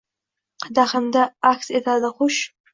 Qadahimda 0.69 1.27
aks 1.53 1.71
etadi 1.83 2.13
xush 2.19 2.45